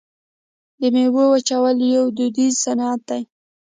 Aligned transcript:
د 0.79 0.81
میوو 0.93 1.23
وچول 1.33 1.77
یو 1.95 2.05
دودیز 2.17 2.53
صنعت 2.65 3.01
دی. 3.09 3.21